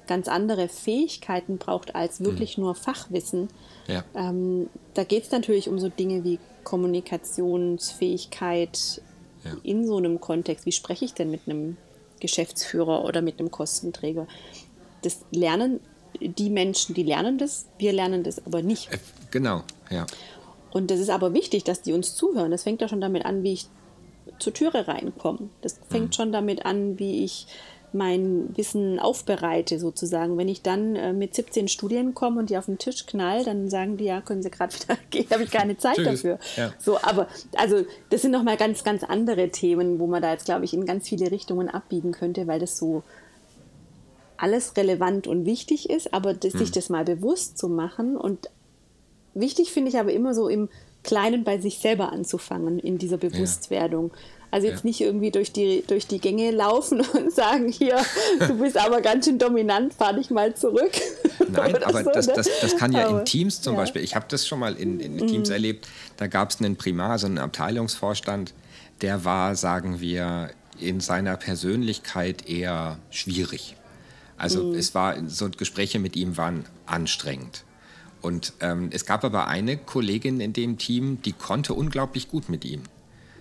[0.07, 2.65] ganz andere Fähigkeiten braucht als wirklich mhm.
[2.65, 3.47] nur Fachwissen.
[3.87, 4.03] Ja.
[4.15, 9.01] Ähm, da geht es natürlich um so Dinge wie Kommunikationsfähigkeit
[9.43, 9.51] ja.
[9.63, 10.65] in so einem Kontext.
[10.65, 11.77] Wie spreche ich denn mit einem
[12.19, 14.27] Geschäftsführer oder mit einem Kostenträger?
[15.01, 15.79] Das Lernen
[16.19, 18.91] die Menschen, die lernen das, wir lernen das aber nicht.
[18.91, 18.97] Äh,
[19.31, 20.05] genau, ja.
[20.71, 22.51] Und das ist aber wichtig, dass die uns zuhören.
[22.51, 23.67] Das fängt ja schon damit an, wie ich
[24.37, 25.49] zur Türe reinkomme.
[25.61, 26.13] Das fängt mhm.
[26.13, 27.47] schon damit an, wie ich
[27.91, 30.37] mein Wissen aufbereite sozusagen.
[30.37, 33.69] Wenn ich dann äh, mit 17 Studien komme und die auf den Tisch knall, dann
[33.69, 36.37] sagen die, ja, können Sie gerade wieder gehen, habe ich keine Zeit dafür.
[36.55, 36.71] Ja.
[36.77, 37.27] So, aber
[37.57, 40.85] also das sind nochmal ganz, ganz andere Themen, wo man da jetzt, glaube ich, in
[40.85, 43.03] ganz viele Richtungen abbiegen könnte, weil das so
[44.39, 46.59] alles relevant und wichtig ist, aber das, hm.
[46.59, 48.49] sich das mal bewusst zu machen und
[49.33, 50.69] wichtig finde ich aber immer so im
[51.03, 54.11] Kleinen bei sich selber anzufangen, in dieser Bewusstwerdung.
[54.11, 54.19] Ja.
[54.51, 54.87] Also jetzt ja.
[54.87, 57.97] nicht irgendwie durch die, durch die Gänge laufen und sagen, hier,
[58.39, 60.91] du bist aber ganz schön dominant, fahr dich mal zurück.
[61.49, 62.33] Nein, aber so, das, ne?
[62.35, 63.81] das, das kann ja aber, in Teams zum ja.
[63.81, 65.53] Beispiel, ich habe das schon mal in, in Teams mhm.
[65.53, 68.53] erlebt, da gab es einen Primar, so einen Abteilungsvorstand,
[69.01, 70.49] der war, sagen wir,
[70.79, 73.75] in seiner Persönlichkeit eher schwierig.
[74.39, 74.75] Also mhm.
[74.75, 77.63] es war, so Gespräche mit ihm waren anstrengend.
[78.21, 82.65] Und ähm, es gab aber eine Kollegin in dem Team, die konnte unglaublich gut mit
[82.65, 82.81] ihm.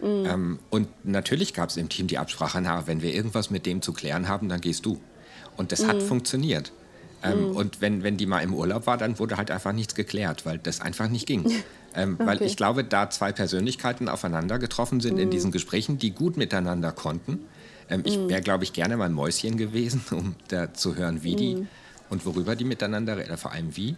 [0.03, 0.27] Mhm.
[0.27, 3.83] Ähm, und natürlich gab es im Team die Absprache, na, wenn wir irgendwas mit dem
[3.83, 5.01] zu klären haben, dann gehst du.
[5.57, 5.89] Und das mhm.
[5.89, 6.73] hat funktioniert.
[7.23, 7.57] Ähm, mhm.
[7.57, 10.59] Und wenn, wenn die mal im Urlaub war, dann wurde halt einfach nichts geklärt, weil
[10.59, 11.45] das einfach nicht ging.
[11.95, 12.27] ähm, okay.
[12.27, 15.33] Weil ich glaube, da zwei Persönlichkeiten aufeinander getroffen sind in mhm.
[15.33, 17.41] diesen Gesprächen, die gut miteinander konnten.
[17.91, 18.29] Ähm, ich mhm.
[18.29, 21.69] wäre, glaube ich, gerne mal ein Mäuschen gewesen, um da zu hören, wie die mhm.
[22.11, 23.97] und worüber die miteinander reden, vor allem wie.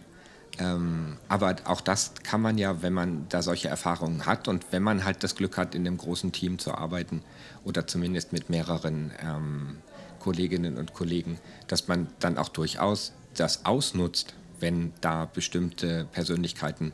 [0.59, 4.83] Ähm, aber auch das kann man ja, wenn man da solche Erfahrungen hat und wenn
[4.83, 7.23] man halt das Glück hat, in einem großen Team zu arbeiten
[7.63, 9.77] oder zumindest mit mehreren ähm,
[10.19, 16.91] Kolleginnen und Kollegen, dass man dann auch durchaus das ausnutzt, wenn da bestimmte Persönlichkeiten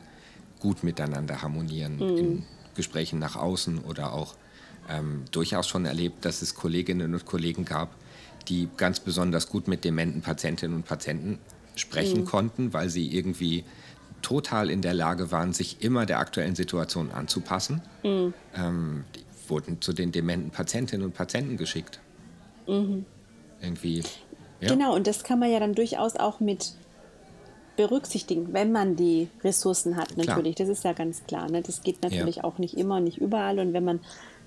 [0.60, 2.16] gut miteinander harmonieren mhm.
[2.16, 4.34] in Gesprächen nach außen oder auch
[4.88, 7.90] ähm, durchaus schon erlebt, dass es Kolleginnen und Kollegen gab,
[8.48, 11.38] die ganz besonders gut mit dementen Patientinnen und Patienten
[11.76, 12.24] sprechen mhm.
[12.24, 13.64] konnten, weil sie irgendwie
[14.22, 17.82] total in der Lage waren, sich immer der aktuellen Situation anzupassen.
[18.02, 18.34] Mhm.
[18.56, 22.00] Ähm, die wurden zu den dementen Patientinnen und Patienten geschickt.
[22.66, 23.04] Mhm.
[23.60, 24.02] Irgendwie.
[24.60, 24.70] Ja.
[24.70, 26.74] Genau, und das kann man ja dann durchaus auch mit
[27.76, 30.56] berücksichtigen, wenn man die Ressourcen hat, natürlich.
[30.56, 30.68] Klar.
[30.68, 31.48] Das ist ja ganz klar.
[31.48, 31.62] Ne?
[31.62, 32.44] Das geht natürlich ja.
[32.44, 33.60] auch nicht immer, nicht überall.
[33.60, 34.00] Und wenn man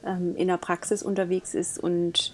[0.06, 2.34] ähm, in der Praxis unterwegs ist und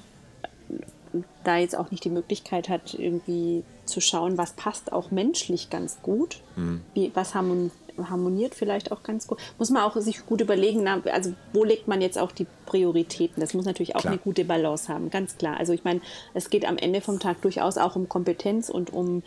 [1.44, 6.02] da jetzt auch nicht die Möglichkeit hat, irgendwie zu schauen, was passt auch menschlich ganz
[6.02, 6.82] gut, mhm.
[6.94, 11.34] wie, was harmoniert vielleicht auch ganz gut, muss man auch sich gut überlegen, na, also
[11.54, 13.40] wo legt man jetzt auch die Prioritäten?
[13.40, 14.14] Das muss natürlich auch klar.
[14.14, 15.58] eine gute Balance haben, ganz klar.
[15.58, 16.02] Also ich meine,
[16.34, 19.24] es geht am Ende vom Tag durchaus auch um Kompetenz und um,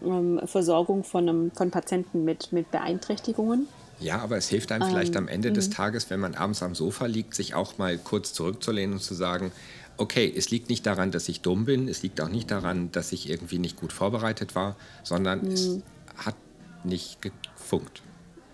[0.00, 3.68] um Versorgung von, einem, von Patienten mit, mit Beeinträchtigungen.
[4.00, 5.74] Ja, aber es hilft einem ähm, vielleicht am Ende des mhm.
[5.74, 9.52] Tages, wenn man abends am Sofa liegt, sich auch mal kurz zurückzulehnen und zu sagen,
[9.98, 13.12] okay, es liegt nicht daran, dass ich dumm bin, es liegt auch nicht daran, dass
[13.12, 15.52] ich irgendwie nicht gut vorbereitet war, sondern mhm.
[15.52, 15.78] es
[16.16, 16.36] hat
[16.84, 18.02] nicht gefunkt.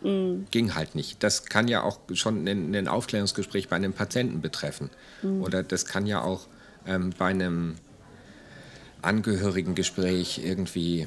[0.03, 0.47] Mhm.
[0.51, 1.23] Ging halt nicht.
[1.23, 4.91] Das kann ja auch schon ein, Aufklärungsgespräch bei einem Patienten betreffen.
[5.23, 5.43] Mhm.
[5.43, 6.49] Oder das kann ja auch
[6.87, 7.77] ähm, bei einem
[9.03, 11.07] Angehörigengespräch irgendwie,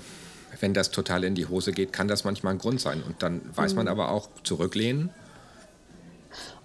[0.59, 3.03] wenn das total in die Hose geht, kann das manchmal ein Grund sein.
[3.03, 3.91] Und dann weiß man mhm.
[3.91, 5.09] aber auch zurücklehnen.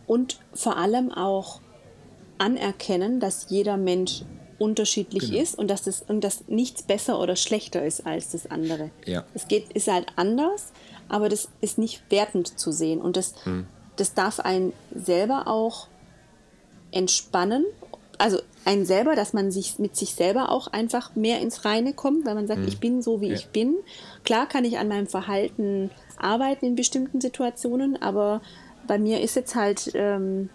[0.07, 1.61] Und vor allem auch
[2.39, 4.23] anerkennen, dass jeder Mensch
[4.59, 5.43] unterschiedlich genau.
[5.43, 8.91] ist und dass, das, und dass nichts besser oder schlechter ist als das andere.
[9.05, 9.25] Ja.
[9.35, 10.73] Es geht, ist halt anders,
[11.09, 13.01] aber das ist nicht wertend zu sehen.
[13.01, 13.67] Und das, hm.
[13.97, 15.89] das darf einen selber auch
[16.93, 17.65] entspannen.
[18.19, 22.25] Also einen selber, dass man sich mit sich selber auch einfach mehr ins Reine kommt,
[22.27, 22.69] weil man sagt, hm.
[22.69, 23.35] ich bin so, wie ja.
[23.35, 23.77] ich bin.
[24.25, 28.41] Klar kann ich an meinem Verhalten arbeiten in bestimmten Situationen, aber
[28.87, 30.51] bei mir ist jetzt halt ähm,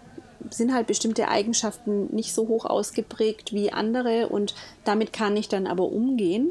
[0.48, 5.66] sind halt bestimmte Eigenschaften nicht so hoch ausgeprägt wie andere und damit kann ich dann
[5.66, 6.50] aber umgehen.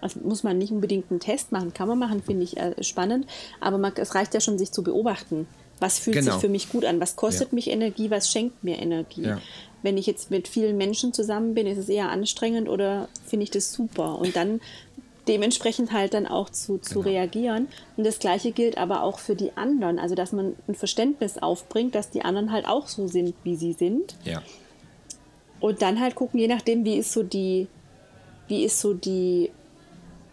[0.00, 3.26] Also muss man nicht unbedingt einen Test machen, kann man machen, finde ich äh, spannend,
[3.60, 5.48] aber man, es reicht ja schon, sich zu beobachten.
[5.80, 6.32] Was fühlt genau.
[6.32, 7.00] sich für mich gut an?
[7.00, 7.54] Was kostet ja.
[7.54, 8.10] mich Energie?
[8.10, 9.22] Was schenkt mir Energie?
[9.22, 9.40] Ja.
[9.82, 13.50] Wenn ich jetzt mit vielen Menschen zusammen bin, ist es eher anstrengend oder finde ich
[13.50, 14.18] das super?
[14.18, 14.60] Und dann
[15.28, 17.08] dementsprechend halt dann auch zu, zu genau.
[17.08, 17.68] reagieren.
[17.96, 19.98] Und das Gleiche gilt aber auch für die anderen.
[19.98, 23.72] Also, dass man ein Verständnis aufbringt, dass die anderen halt auch so sind, wie sie
[23.72, 24.16] sind.
[24.24, 24.42] Ja.
[25.60, 27.66] Und dann halt gucken, je nachdem, wie ist so die,
[28.46, 29.50] wie ist so die,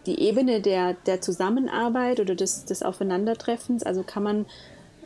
[0.06, 3.82] die Ebene der, der Zusammenarbeit oder des, des Aufeinandertreffens.
[3.82, 4.46] Also kann man,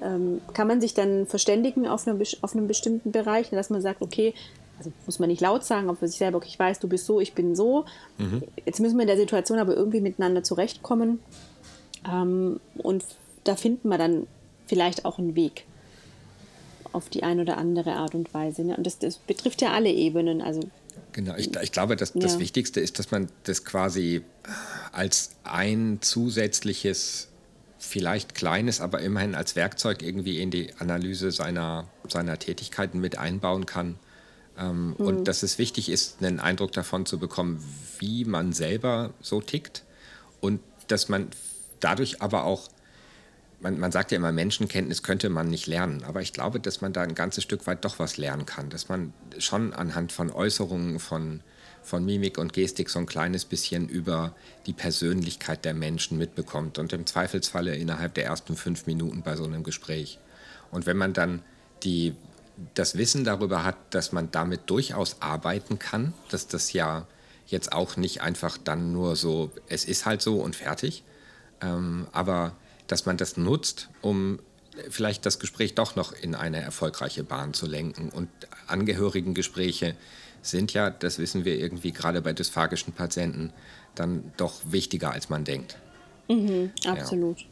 [0.03, 4.03] ähm, kann man sich dann verständigen auf, einer, auf einem bestimmten Bereich, dass man sagt,
[4.03, 4.35] okay,
[4.79, 7.07] also muss man nicht laut sagen, aber für sich selber, okay, ich weiß, du bist
[7.07, 7.85] so, ich bin so.
[8.19, 8.43] Mhm.
[8.65, 11.21] Jetzt müssen wir in der Situation aber irgendwie miteinander zurechtkommen.
[12.09, 13.05] Ähm, und
[13.45, 14.27] da finden wir dann
[14.67, 15.65] vielleicht auch einen Weg
[16.93, 18.65] auf die eine oder andere Art und Weise.
[18.65, 18.77] Ne?
[18.77, 20.41] Und das, das, betrifft ja alle Ebenen.
[20.41, 20.61] Also,
[21.13, 22.21] genau, ich, ich glaube, dass ja.
[22.21, 24.23] das Wichtigste ist, dass man das quasi
[24.93, 27.29] als ein zusätzliches,
[27.79, 33.67] vielleicht kleines, aber immerhin als Werkzeug irgendwie in die Analyse seiner, seiner Tätigkeiten mit einbauen
[33.67, 33.97] kann
[34.59, 34.95] Ähm, mhm.
[34.95, 37.65] Und dass es wichtig ist, einen Eindruck davon zu bekommen,
[38.01, 39.85] wie man selber so tickt
[40.41, 41.29] und dass man
[41.81, 42.69] dadurch aber auch
[43.61, 46.93] man, man, sagt ja immer, Menschenkenntnis könnte man nicht lernen, aber ich glaube, dass man
[46.93, 51.01] da ein ganzes Stück weit doch was lernen kann, dass man schon anhand von Äußerungen,
[51.01, 51.41] von,
[51.83, 54.35] von Mimik und Gestik so ein kleines bisschen über
[54.67, 59.45] die Persönlichkeit der Menschen mitbekommt und im Zweifelsfalle innerhalb der ersten fünf Minuten bei so
[59.45, 60.19] einem Gespräch.
[60.71, 61.43] Und wenn man dann
[61.83, 62.15] die,
[62.75, 67.07] das Wissen darüber hat, dass man damit durchaus arbeiten kann, dass das ja
[67.47, 71.03] jetzt auch nicht einfach dann nur so, es ist halt so und fertig,
[71.63, 72.53] ähm, aber
[72.87, 74.39] dass man das nutzt, um
[74.91, 78.11] vielleicht das Gespräch doch noch in eine erfolgreiche Bahn zu lenken.
[78.11, 78.29] Und
[78.67, 79.97] Angehörigengespräche
[80.43, 83.53] sind ja, das wissen wir irgendwie gerade bei dysphagischen Patienten,
[83.95, 85.77] dann doch wichtiger, als man denkt.
[86.29, 87.47] Mhm, absolut, ja.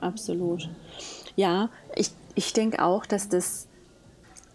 [0.00, 0.68] absolut.
[1.36, 3.67] Ja, ich, ich denke auch, dass das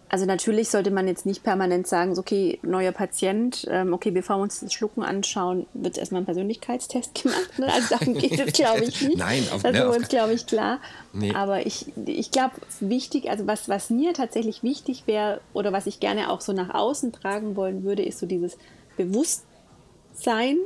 [0.08, 4.36] also natürlich sollte man jetzt nicht permanent sagen, so, okay, neuer Patient, ähm, okay, bevor
[4.36, 7.58] wir uns das Schlucken anschauen, wird erstmal ein Persönlichkeitstest gemacht.
[7.58, 7.72] Ne?
[7.72, 9.18] Also darum geht es, glaube ich, nicht.
[9.18, 10.78] Nein, auf, das ne, ist uns, glaube ich, klar.
[11.12, 11.34] Nee.
[11.34, 16.00] Aber ich, ich glaube, wichtig, also was, was mir tatsächlich wichtig wäre oder was ich
[16.00, 18.56] gerne auch so nach außen tragen wollen würde, ist so dieses
[18.96, 20.58] Bewusstsein,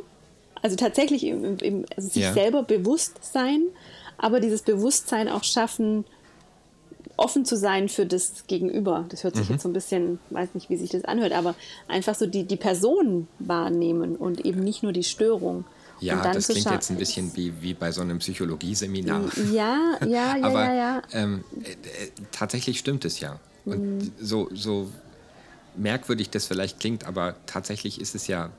[0.60, 2.32] also tatsächlich im, im, also sich ja.
[2.32, 3.62] selber bewusst sein,
[4.18, 6.04] aber dieses Bewusstsein auch schaffen,
[7.18, 9.04] offen zu sein für das Gegenüber.
[9.08, 9.54] Das hört sich mhm.
[9.54, 11.54] jetzt so ein bisschen, weiß nicht, wie sich das anhört, aber
[11.88, 15.64] einfach so die, die Person wahrnehmen und eben nicht nur die Störung.
[16.00, 19.24] Ja, das klingt jetzt ein bisschen wie, wie bei so einem Psychologieseminar.
[19.52, 20.74] Ja, ja, ja, aber, ja.
[20.74, 21.02] ja.
[21.12, 21.76] Ähm, äh, äh,
[22.30, 23.40] tatsächlich stimmt es ja.
[23.64, 24.12] Und mhm.
[24.20, 24.88] so, so
[25.76, 28.50] merkwürdig das vielleicht klingt, aber tatsächlich ist es ja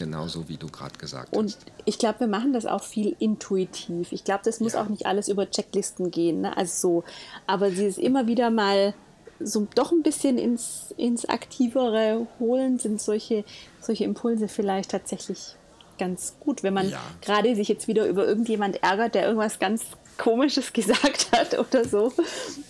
[0.00, 1.66] genauso, wie du gerade gesagt und hast.
[1.66, 4.10] Und ich glaube, wir machen das auch viel intuitiv.
[4.12, 4.82] Ich glaube, das muss ja.
[4.82, 6.40] auch nicht alles über Checklisten gehen.
[6.40, 6.56] Ne?
[6.56, 7.04] Also so,
[7.46, 8.94] aber sie ist immer wieder mal
[9.38, 13.44] so doch ein bisschen ins, ins Aktivere holen, sind solche,
[13.80, 15.54] solche Impulse vielleicht tatsächlich
[15.98, 17.00] ganz gut, wenn man ja.
[17.20, 19.82] gerade sich jetzt wieder über irgendjemand ärgert, der irgendwas ganz
[20.16, 22.12] Komisches gesagt hat oder so,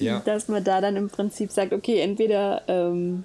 [0.00, 0.20] ja.
[0.20, 3.24] dass man da dann im Prinzip sagt, okay, entweder ähm,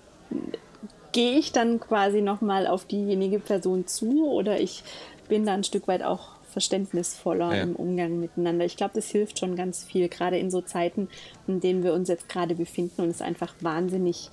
[1.16, 4.84] gehe ich dann quasi nochmal auf diejenige Person zu oder ich
[5.30, 7.64] bin da ein Stück weit auch verständnisvoller ja.
[7.64, 8.66] im Umgang miteinander.
[8.66, 11.08] Ich glaube, das hilft schon ganz viel, gerade in so Zeiten,
[11.48, 14.30] in denen wir uns jetzt gerade befinden und es einfach wahnsinnig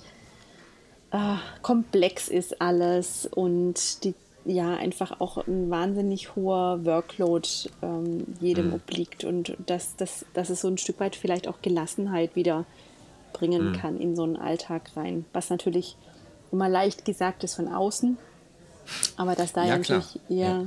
[1.11, 7.47] äh, komplex ist alles und die ja einfach auch ein wahnsinnig hoher Workload
[7.81, 8.73] ähm, jedem mhm.
[8.73, 12.65] obliegt und dass, dass, dass es so ein Stück weit vielleicht auch Gelassenheit wieder
[13.31, 13.73] bringen mhm.
[13.73, 15.95] kann in so einen Alltag rein, was natürlich
[16.53, 18.17] immer leicht gesagt ist von außen.
[19.17, 20.65] Aber dass da ja, ja natürlich ja,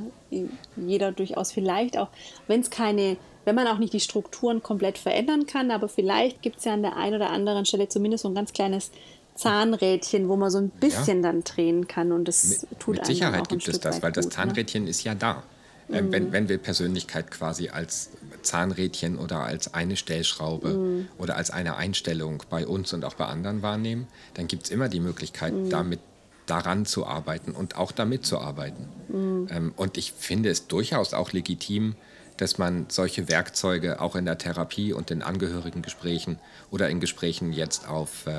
[0.77, 2.09] jeder durchaus vielleicht auch,
[2.47, 6.59] wenn es keine, wenn man auch nicht die Strukturen komplett verändern kann, aber vielleicht gibt
[6.59, 8.91] es ja an der einen oder anderen Stelle zumindest so ein ganz kleines
[9.35, 11.31] Zahnrädchen, wo man so ein bisschen ja.
[11.31, 14.27] dann drehen kann und das mit, tut Mit Sicherheit gibt es das, weil gut, das
[14.27, 14.31] ne?
[14.31, 14.91] Zahnrädchen ne?
[14.91, 15.43] ist ja da.
[15.89, 16.13] Mhm.
[16.13, 18.11] Wenn, wenn wir Persönlichkeit quasi als
[18.43, 21.09] Zahnrädchen oder als eine Stellschraube mhm.
[21.19, 24.89] oder als eine Einstellung bei uns und auch bei anderen wahrnehmen, dann gibt es immer
[24.89, 25.71] die Möglichkeit, mhm.
[25.71, 26.01] damit
[26.47, 28.89] daran zu arbeiten und auch damit zu arbeiten.
[29.09, 29.49] Mhm.
[29.51, 31.97] Ähm, und ich finde es durchaus auch legitim,
[32.37, 36.39] dass man solche Werkzeuge auch in der Therapie und in Angehörigengesprächen
[36.71, 38.33] oder in Gesprächen jetzt auf äh,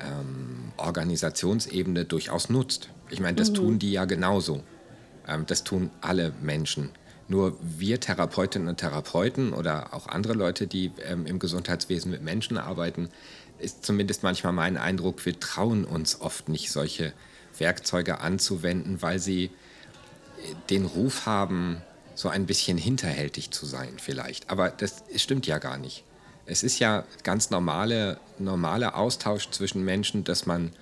[0.00, 2.88] ähm, Organisationsebene durchaus nutzt.
[3.10, 3.54] Ich meine, das mhm.
[3.54, 4.62] tun die ja genauso.
[5.30, 6.90] Ähm, das tun alle Menschen.
[7.28, 12.58] Nur wir Therapeutinnen und Therapeuten oder auch andere Leute, die ähm, im Gesundheitswesen mit Menschen
[12.58, 13.08] arbeiten,
[13.58, 17.12] ist zumindest manchmal mein Eindruck, wir trauen uns oft nicht, solche
[17.58, 19.50] Werkzeuge anzuwenden, weil sie äh,
[20.70, 21.82] den Ruf haben,
[22.16, 24.50] so ein bisschen hinterhältig zu sein vielleicht.
[24.50, 26.04] Aber das stimmt ja gar nicht.
[26.44, 30.72] Es ist ja ganz normale, normaler Austausch zwischen Menschen, dass man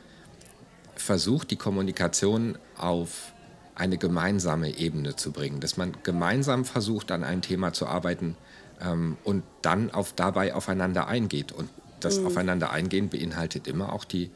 [0.96, 3.32] versucht, die Kommunikation auf
[3.78, 8.36] eine gemeinsame Ebene zu bringen, dass man gemeinsam versucht, an einem Thema zu arbeiten
[8.80, 11.52] ähm, und dann auf, dabei aufeinander eingeht.
[11.52, 12.26] Und das mhm.
[12.26, 14.30] Aufeinander eingehen beinhaltet immer auch die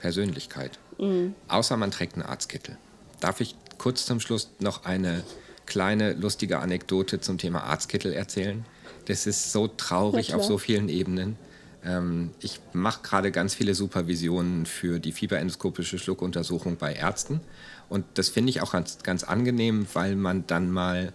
[0.00, 0.78] Persönlichkeit.
[0.98, 1.34] Mhm.
[1.48, 2.78] Außer man trägt einen Arztkittel.
[3.20, 5.22] Darf ich kurz zum Schluss noch eine
[5.66, 8.64] kleine lustige Anekdote zum Thema Arztkittel erzählen?
[9.06, 11.36] Das ist so traurig auf so vielen Ebenen.
[11.84, 17.40] Ähm, ich mache gerade ganz viele Supervisionen für die fieberendoskopische Schluckuntersuchung bei Ärzten.
[17.88, 21.12] Und das finde ich auch ganz, ganz angenehm, weil man dann mal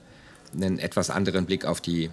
[0.53, 2.09] einen etwas anderen Blick auf die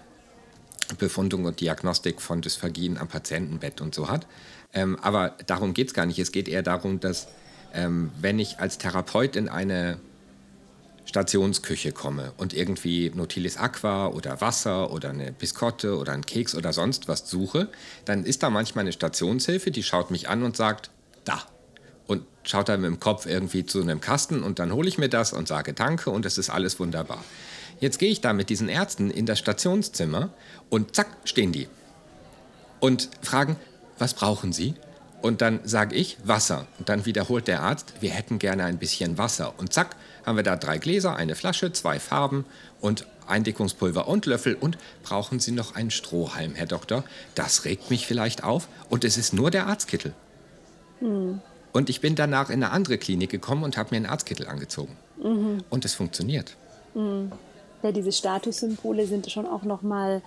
[0.98, 4.26] Befundung und Diagnostik von Dysphagien am Patientenbett und so hat.
[4.72, 6.18] Ähm, aber darum geht es gar nicht.
[6.18, 7.28] Es geht eher darum, dass
[7.74, 9.98] ähm, wenn ich als Therapeut in eine
[11.04, 16.72] Stationsküche komme und irgendwie Notilis Aqua oder Wasser oder eine Biskotte oder einen Keks oder
[16.74, 17.68] sonst was suche,
[18.04, 20.90] dann ist da manchmal eine Stationshilfe, die schaut mich an und sagt,
[21.24, 21.42] da.
[22.08, 25.08] Und schaut dann mit dem Kopf irgendwie zu einem Kasten und dann hole ich mir
[25.08, 27.22] das und sage Danke und es ist alles wunderbar.
[27.78, 30.30] Jetzt gehe ich da mit diesen Ärzten in das Stationszimmer
[30.68, 31.68] und zack, stehen die.
[32.80, 33.56] Und fragen,
[33.98, 34.74] was brauchen Sie?
[35.20, 36.66] Und dann sage ich Wasser.
[36.78, 39.54] Und dann wiederholt der Arzt, wir hätten gerne ein bisschen Wasser.
[39.58, 42.44] Und zack, haben wir da drei Gläser, eine Flasche, zwei Farben
[42.80, 44.54] und Eindickungspulver und Löffel.
[44.54, 47.04] Und brauchen Sie noch einen Strohhalm, Herr Doktor?
[47.34, 48.68] Das regt mich vielleicht auf.
[48.88, 50.14] Und es ist nur der Arztkittel.
[51.00, 51.40] Hm.
[51.72, 54.96] Und ich bin danach in eine andere Klinik gekommen und habe mir einen Arztkittel angezogen.
[55.22, 55.58] Mhm.
[55.70, 56.56] Und es funktioniert.
[56.94, 57.32] Mhm.
[57.82, 60.22] Ja, diese Statussymbole sind schon auch noch mal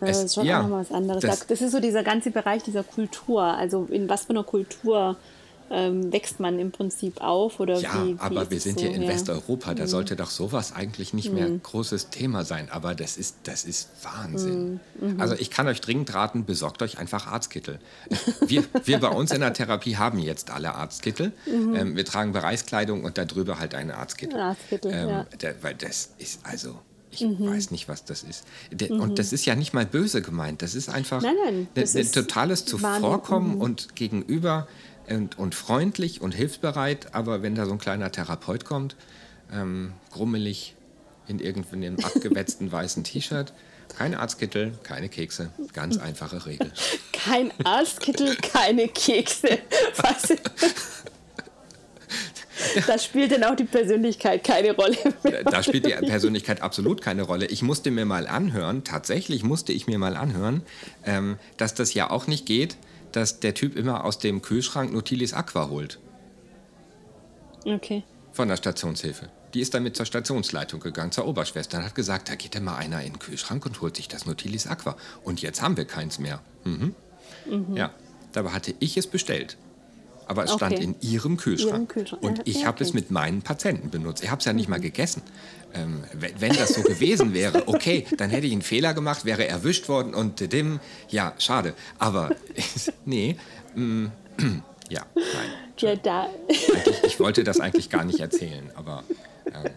[0.00, 1.22] das es, ist schon ja, auch nochmal was anderes.
[1.22, 3.42] Das, das, ist so dieser ganze Bereich dieser Kultur.
[3.42, 5.16] Also in was für einer Kultur
[5.70, 7.60] ähm, wächst man im Prinzip auf?
[7.60, 8.84] Oder ja, wie, wie aber wir sind so?
[8.84, 9.08] hier in ja.
[9.08, 9.74] Westeuropa.
[9.74, 9.88] Da mhm.
[9.88, 11.62] sollte doch sowas eigentlich nicht mehr mhm.
[11.62, 12.68] großes Thema sein.
[12.70, 14.80] Aber das ist, das ist Wahnsinn.
[15.00, 15.14] Mhm.
[15.14, 15.20] mhm.
[15.20, 17.78] Also ich kann euch dringend raten, besorgt euch einfach Arztkittel.
[18.46, 21.32] Wir, wir bei uns in der Therapie haben jetzt alle Arztkittel.
[21.46, 21.74] Mhm.
[21.74, 24.38] Ähm, wir tragen Bereichskleidung und darüber halt einen Arztkittel.
[24.38, 25.26] Arztkittel ähm, ja.
[25.40, 26.78] der, weil das ist also
[27.12, 27.46] ich mhm.
[27.46, 28.44] weiß nicht, was das ist.
[28.70, 29.00] Der, mhm.
[29.00, 30.62] Und das ist ja nicht mal böse gemeint.
[30.62, 33.60] Das ist einfach nein, nein, das ein, ein totales Zuvorkommen mhm.
[33.60, 34.66] und gegenüber
[35.16, 37.14] und, und, freundlich und hilfsbereit.
[37.14, 38.96] Aber wenn da so ein kleiner Therapeut kommt,
[39.52, 40.74] ähm, grummelig
[41.28, 43.52] in irgendeinem abgewetzten weißen T-Shirt,
[43.96, 45.50] kein Arztkittel, keine Kekse.
[45.72, 46.72] Ganz einfache Regel.
[47.12, 49.58] Kein Arztkittel, keine Kekse.
[49.96, 50.34] Was?
[52.86, 55.44] da spielt dann auch die Persönlichkeit keine Rolle mehr.
[55.44, 57.46] Da spielt die Persönlichkeit absolut keine Rolle.
[57.46, 60.62] Ich musste mir mal anhören, tatsächlich musste ich mir mal anhören,
[61.04, 62.76] ähm, dass das ja auch nicht geht,
[63.16, 65.98] dass der Typ immer aus dem Kühlschrank Nutilis Aqua holt.
[67.64, 68.02] Okay.
[68.32, 69.30] Von der Stationshilfe.
[69.54, 73.02] Die ist damit zur Stationsleitung gegangen, zur Oberschwester, und hat gesagt, da geht immer einer
[73.02, 74.96] in den Kühlschrank und holt sich das Nutilis Aqua.
[75.22, 76.40] Und jetzt haben wir keins mehr.
[76.64, 76.94] Mhm.
[77.44, 77.76] Mhm.
[77.76, 77.92] Ja,
[78.32, 79.56] dabei hatte ich es bestellt
[80.26, 80.66] aber es okay.
[80.66, 81.72] stand in ihrem Kühlschrank.
[81.72, 82.22] Ihrem Kühlschrank.
[82.22, 84.22] Und ich ja, habe es mit meinen Patienten benutzt.
[84.22, 84.72] Ich habe es ja nicht mhm.
[84.72, 85.22] mal gegessen.
[85.74, 86.04] Ähm,
[86.38, 90.14] wenn das so gewesen wäre, okay, dann hätte ich einen Fehler gemacht, wäre erwischt worden
[90.14, 91.74] und dem, ja, schade.
[91.98, 92.30] Aber
[93.04, 93.36] nee,
[93.74, 94.06] mm,
[94.90, 95.24] ja, nein.
[95.78, 96.28] Ja, da.
[97.02, 99.02] ich wollte das eigentlich gar nicht erzählen, aber.
[99.46, 99.70] Ähm,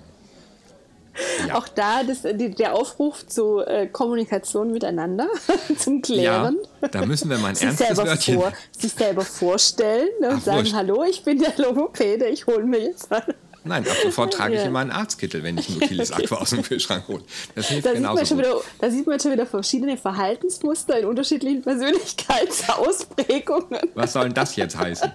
[1.48, 1.56] ja.
[1.56, 5.28] Auch da das, die, der Aufruf zur äh, Kommunikation miteinander,
[5.78, 6.58] zum Klären.
[6.82, 8.40] Ja, da müssen wir mal ein sich ernstes selber Wörtchen...
[8.40, 10.74] Vor, sich selber vorstellen ne, und Ach, sagen, wurscht.
[10.74, 13.24] hallo, ich bin der Logopäde, ich hole mir jetzt mal...
[13.68, 14.68] Nein, ab sofort trage ich ja.
[14.68, 17.24] immer einen Arztkittel, wenn ich ein Utilis Aqua aus dem Kühlschrank hole.
[17.56, 21.00] Das hilft da genauso sieht man schon wieder, Da sieht man schon wieder verschiedene Verhaltensmuster
[21.00, 23.80] in unterschiedlichen Persönlichkeitsausprägungen.
[23.96, 25.12] Was soll denn das jetzt heißen?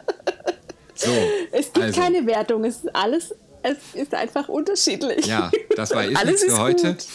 [0.97, 1.13] So,
[1.53, 2.01] es gibt also.
[2.01, 5.27] keine Wertung, es ist alles es ist einfach unterschiedlich.
[5.27, 6.97] Ja, das war Alles für heute.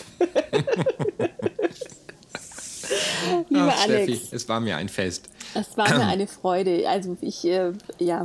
[3.49, 5.29] Lieber Ach, Alex, Steffi, es war mir ein Fest.
[5.53, 6.87] Es war mir eine Freude.
[6.87, 8.23] Also ich, äh, ja,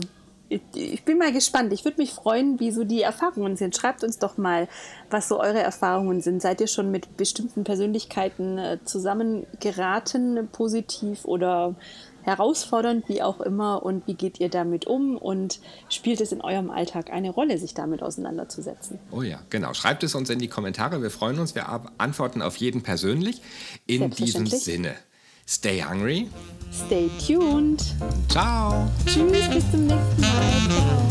[0.49, 1.73] ich, ich, bin mal gespannt.
[1.73, 3.77] Ich würde mich freuen, wie so die Erfahrungen sind.
[3.77, 4.69] Schreibt uns doch mal,
[5.09, 6.43] was so eure Erfahrungen sind.
[6.43, 11.77] Seid ihr schon mit bestimmten Persönlichkeiten äh, zusammengeraten, positiv oder
[12.23, 16.71] herausfordernd, wie auch immer, und wie geht ihr damit um und spielt es in eurem
[16.71, 18.99] Alltag eine Rolle, sich damit auseinanderzusetzen?
[19.11, 19.75] Oh ja, genau.
[19.75, 21.03] Schreibt es uns in die Kommentare.
[21.03, 21.55] Wir freuen uns.
[21.55, 21.67] Wir
[21.99, 23.43] antworten auf jeden persönlich.
[23.87, 24.95] In diesem Sinne,
[25.47, 26.29] stay hungry.
[26.73, 27.83] Stay tuned.
[28.29, 28.89] Ciao.
[29.07, 31.10] Tschüss, bis zum nächsten Mal.